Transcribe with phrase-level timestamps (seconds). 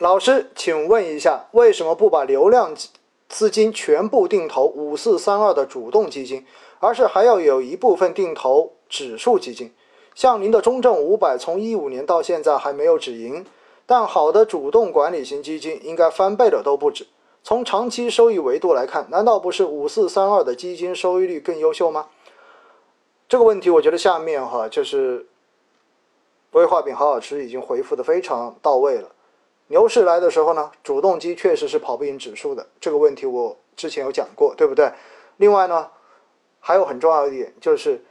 [0.00, 2.74] 老师，请问一下，为什么不把流量
[3.28, 6.46] 资金全部定投五四三二的主动基金，
[6.78, 9.74] 而是还要有一部分定投指数基金？
[10.14, 13.44] 像您的中证五百，从一五年到现在还没有止盈，
[13.84, 17.06] 但好的主动管理型基金应该翻倍的都不止。
[17.44, 22.06] 从长期收益维度来看，难道不是五四三二的基金收益率更优秀吗？
[23.28, 25.26] 这个问题，我觉得下面哈就是
[26.52, 29.10] 威化饼好好吃已经回复的非常到位了。
[29.70, 34.90] 牛市来的时候呢，主动基确实是跑不赢指数的，这个问题我之前有讲过，对不对？
[35.36, 35.88] 另外呢，
[36.58, 38.04] 还有很重要一点就是，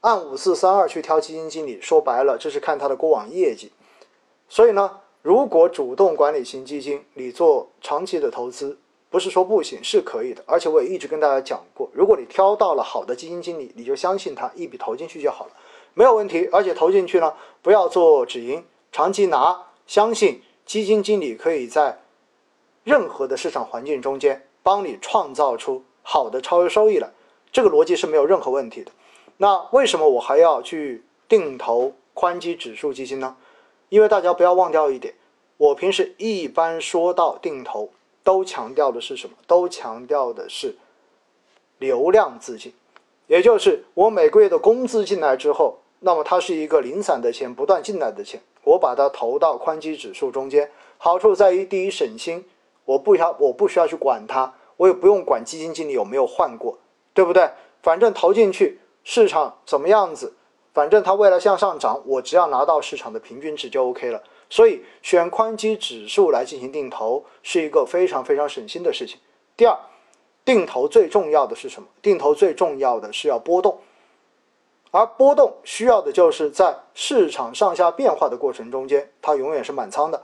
[0.00, 3.70] 按五四三二去挑基金经理，说白了这是看他的过往业绩。
[4.48, 8.76] 所以呢，如果主动管理型基金你做长期的投资，
[9.08, 10.42] 不是说不行，是可以的。
[10.44, 15.52] 而且我也一直跟大家讲过，如果你挑到了好的基金经理，你就相信他，一笔投进去就好了，
[15.94, 16.48] 没有问题。
[16.50, 20.42] 而且投进去呢，不要做止盈，长期拿，相信。
[20.70, 21.98] 基金经理可以在
[22.84, 27.10] 任何的市场环境中间帮你创造出好的超额收益来，
[27.50, 28.92] 这个逻辑是没有任何问题的。
[29.38, 33.36] 那为什么我还要去定投宽基指数基金呢？
[33.88, 35.12] 因为大家不要忘掉一点，
[35.56, 37.90] 我平时一般说到定投，
[38.22, 39.34] 都强调的是什么？
[39.48, 40.76] 都强调的是
[41.78, 42.72] 流量资金，
[43.26, 48.40] 也就是我每个月的工资进来之后，那么它是一个零散的钱，不断进来的钱。
[48.64, 52.44] 我把它投到宽基指数中间，好处在于第一省心，
[52.84, 56.78] 我不要我不需要去管它，我也不用管基金经理有没有换过，
[57.14, 57.48] 对不对？
[57.82, 60.34] 反正投进去市场怎么样子，
[60.74, 64.22] 反正它未来向上涨，我只要拿到市场的平均值就 OK 了。
[64.50, 69.18] 所以选宽基指数来进行定投是一个非常非常省心的事情。
[69.56, 69.74] 第二，
[70.44, 71.88] 定投最重要的是什么？
[72.02, 73.78] 定投最重要的是要波动。
[74.92, 80.20] 而波动需要的就是在市场上下变化的过程中间，它永远是满仓的，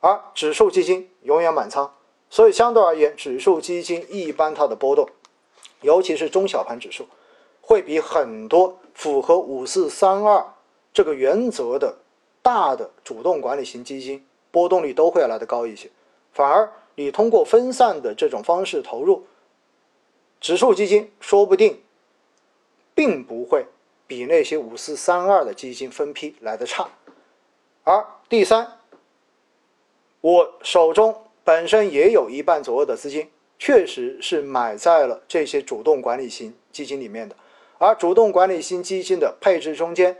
[0.00, 1.94] 而指数基金永远满仓，
[2.28, 5.08] 所以相对而言，指数基金一般它的波动，
[5.82, 7.06] 尤其是中小盘指数，
[7.60, 10.44] 会比很多符合五四三二
[10.92, 11.96] 这个原则的
[12.42, 15.88] 大的主动管理型基金波动率都会要来的高一些。
[16.32, 19.24] 反而你通过分散的这种方式投入
[20.40, 21.80] 指数基金，说不定
[22.92, 23.64] 并不会。
[24.06, 26.88] 比那些五四三二的基金分批来的差，
[27.84, 28.78] 而第三，
[30.20, 33.28] 我手中本身也有一半左右的资金，
[33.58, 37.34] 确实是买在了这些主动管理型基金里面的。
[37.78, 40.16] 而主动管理型基金的配置中间，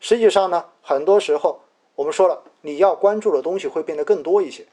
[0.00, 1.60] 实际上呢，很多时候
[1.94, 4.66] 我们说了，你要关注的东西会变得更多一些。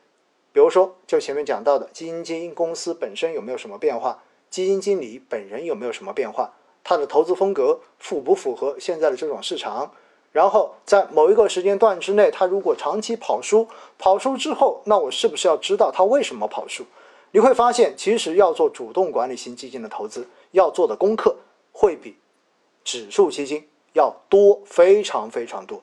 [0.52, 6.54] 比如说，就前面讲到的基金经营公司本身有没有什么变化，基金经理本人有没有什么变化。
[6.88, 9.92] 它的投资风格符不符合现在的这种市场？
[10.32, 16.86] 然后在某一个时间段之内，它如果长期跑输，跑输之后，那我是不是要知道它为什么跑输？
[17.32, 21.36] 你会发现，其实要做主动管理型基金的投资，要做的功课
[21.72, 22.18] 会比
[22.84, 25.82] 指数基金要多，非常非常多。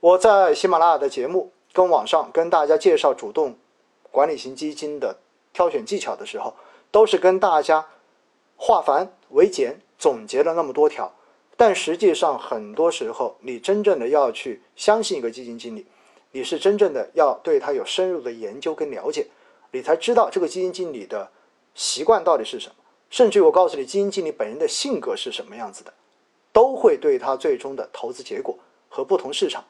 [0.00, 3.54] 我在喜马拉雅的节目跟网上跟大家介绍主动
[4.10, 5.18] 管理型基金的
[5.52, 6.54] 挑选技巧的时候，
[6.90, 7.84] 都是跟大家
[8.56, 9.80] 化繁为简。
[10.02, 11.14] 总结了那么多条，
[11.56, 15.86] 但实际上很多时候，你真正的要去相信一个基金经理，
[16.32, 19.28] 你是真正的要对他有深入的研究跟了解，
[19.70, 21.30] 你才知道这个基金经理的
[21.76, 22.74] 习惯到底是什么。
[23.10, 25.94] 甚至我告诉你，基金经理本人的性格是什么样子的，
[26.52, 28.58] 都会对他最终的投资结果
[28.88, 29.64] 和不同市场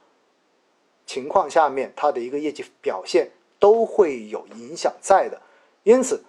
[1.04, 5.38] 情况下面他的一个业绩表现都会有影响在的。
[5.82, 6.25] 因此。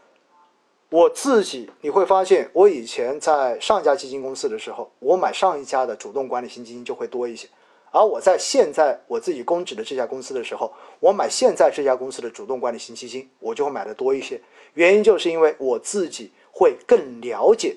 [0.93, 7.47] 我自己你会发现，我以前在上一家基金公司的时候，我买上一家的主动管理型基金就会多一些；
[7.89, 14.39] 而我在现在我自己供职的这家公司的时候，我买现在这家公司的主动管理型基金，我就会买的多一些。
[14.75, 17.75] 原因就是因为我自己会更了解，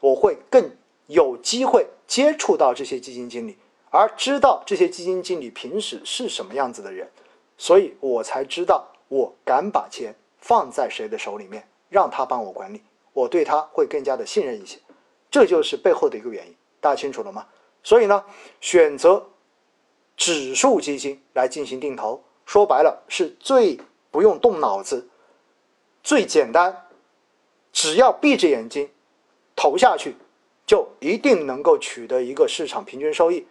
[0.00, 0.70] 我会更
[1.08, 3.56] 有机会接触到这些基金经理，
[3.90, 7.10] 而知道这些基金经理平时是什么样子的人，
[7.58, 11.64] 所以我才知道我敢把钱放在谁的手里面。
[11.92, 14.78] 让他帮我管理，我对他会更加的信任一些，
[15.30, 17.46] 这就是背后的一个原因，大家清楚了吗？
[17.82, 18.24] 所以呢，
[18.62, 19.22] 选择
[20.16, 23.78] 指数基金来进行定投，说白了是最
[24.10, 25.06] 不用动脑子、
[26.02, 26.88] 最简单，
[27.72, 28.88] 只要闭着眼睛
[29.54, 30.16] 投下去，
[30.66, 33.46] 就一定能够取得一个市场平均收益，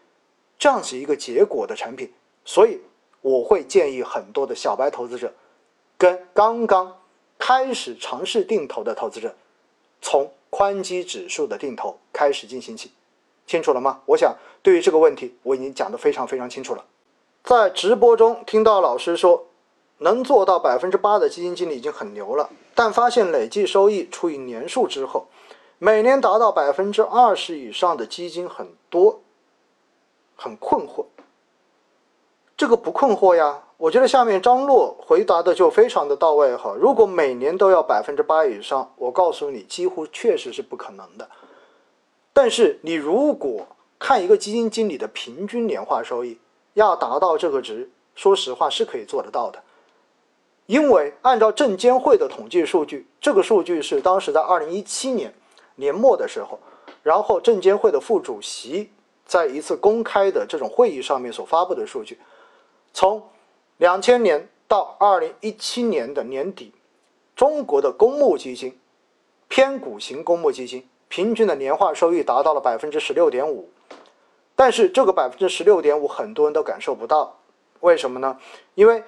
[0.57, 2.11] 这样子一个结果的产品。
[2.43, 2.81] 所以
[3.21, 5.31] 我会建议很多的小白投资者
[5.95, 6.97] 跟刚刚。
[7.41, 9.33] 开始尝试定投的投资者，
[9.99, 12.91] 从宽基指数的定投开始进行起，
[13.47, 14.01] 清楚了吗？
[14.05, 16.85] 我想对于这个问题，我已经讲得非常非常清楚了。
[17.43, 19.47] 在直播中听到老师说，
[19.97, 25.25] 能做到百分之八的基金经理已经很牛了，但发现累计收益除以年数之后，
[25.79, 29.19] 每年达到百分之二十以上的基金很多，
[30.35, 31.05] 很困惑。
[32.55, 33.63] 这个不困惑呀？
[33.81, 36.75] 我觉得下面张洛回答的就非常的到位哈。
[36.79, 41.27] 如果每年都要百分之八以上，我告诉你，几乎确实是不可能的。
[42.31, 43.65] 但是你如果
[43.97, 46.37] 看一个基金经理的平均年化收益，
[46.75, 49.59] 要达到这个值，说实话是可以做得到的。
[50.67, 55.33] 因为按照证监会的统计数据，这个数据是当时在二零一七年
[55.77, 56.59] 年末的时候，
[57.01, 58.91] 然后证监会的副主席
[59.25, 62.19] 在一次公开的这种会议上面所发布的数据。
[62.93, 63.19] 从
[63.81, 66.71] 两千年到二零一七年的年底，
[67.35, 68.79] 中国的公募基金，
[69.47, 73.67] 偏股型公募基金平均的年化收益达到了百分之十六点五。
[74.55, 77.39] 但是这个百分之十六点五，很多人都感受不到，
[77.79, 78.37] 为什么呢？
[78.75, 79.03] 因为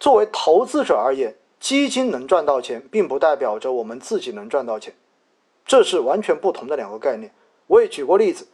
[0.00, 4.92] 作为投资者而言，基金能赚到钱，并不代表着我们自己能赚到钱，
[5.64, 7.32] 这是完全不同的两个概念。
[7.68, 8.48] 我也举过例子。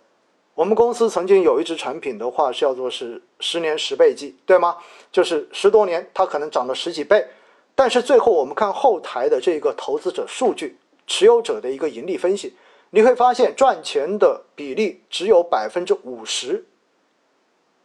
[0.54, 4.76] 我们公司曾经有一只产品的话叫做是十年十倍计，对吗？
[5.10, 7.26] 就是十多年它可能涨了十几倍，
[7.75, 10.76] 但是最后我们看后台的这个投资者数据、
[11.06, 12.54] 持有者的一个盈利分析，
[12.90, 16.62] 你会发现赚钱的比例只有百分之五十，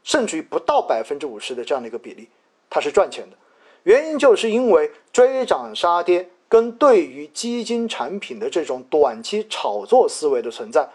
[0.03, 2.27] 甚至于不到百分之五十的这样的一个比例，
[2.69, 3.37] 它是赚钱的。
[3.83, 10.85] 原因就是因为追涨杀跌跟对于基金产品的这种短期炒作思维的存在。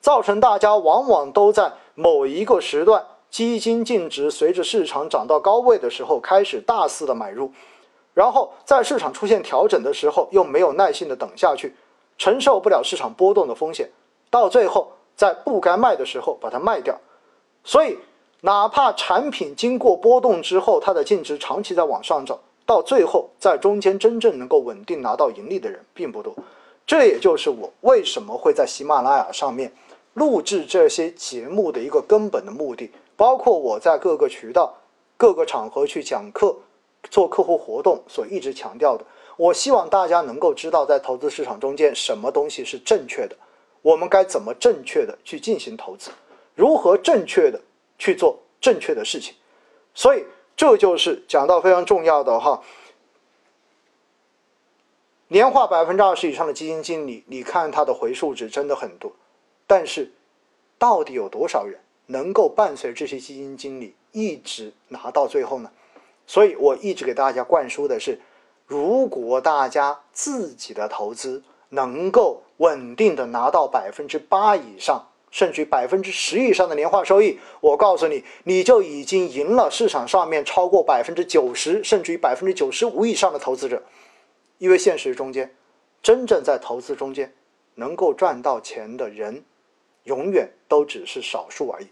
[0.00, 7.52] 造成大家往往都在某一个时段，基金净值随着市场涨到高位的时候开始大肆的买入，
[8.14, 11.74] 然后在市场出现调整的时候又没有耐心的等下去，
[12.18, 13.90] 承受不了市场波动的风险，
[14.30, 16.98] 到最后在不该卖的时候把它卖掉。
[17.62, 17.98] 所以，
[18.40, 26.34] 哪怕产品经过波动之后，它的净值长期在往上涨，到最后在中间真正能够稳定拿到盈利的人并不多。
[26.86, 29.70] 这也就是我为什么会在喜马拉雅上面。
[30.20, 34.76] 录制这些节目的一个根本的目的，包括我在各个渠道、
[35.16, 36.54] 各个场合去讲课、
[37.10, 39.06] 做客户活动所一直强调的。
[39.38, 43.34] 我希望大家能够知道，在投资市场中间，什么东西是正确的，
[43.80, 46.10] 我们该怎么正确的去进行投资，
[46.54, 47.58] 如何正确的
[47.98, 49.34] 去做正确的事情。
[49.94, 50.22] 所以，
[50.54, 52.60] 这就是讲到非常重要的哈。
[55.28, 59.10] 年化百分之二十以上的基金经理，你看他的回数值真的很多。
[59.70, 60.10] 但是，
[60.78, 65.70] 到底有多少人能够伴随这些基金经理一直拿到最后呢？
[66.26, 68.20] 所以我一直给大家灌输的是：
[68.66, 83.80] 如果大家自己的投资能够稳定的拿到百分之八以上，甚至百分之十以上的年化收益，我告诉你，你就已经赢了市场上面超过百分之九十，甚至于百分之九十五以上的投资者。
[84.58, 85.54] 因为现实中间，
[86.02, 87.32] 真正在投资中间
[87.76, 89.44] 能够赚到钱的人。
[90.10, 91.86] 永远都只是少数而已。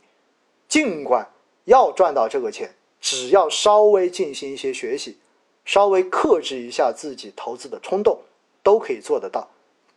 [0.67, 1.25] 尽管
[1.67, 5.17] 要赚到这个钱，只要稍微进行一些学习，
[5.65, 8.19] 稍微克制一下自己投资的冲动，
[8.65, 9.49] 都可以做得到。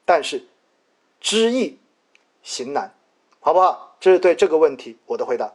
[0.06, 0.46] 但是，
[1.20, 1.80] 知易
[2.44, 2.94] 行难，
[3.40, 3.98] 好不好？
[4.00, 5.52] 这是对这个问题我的回答。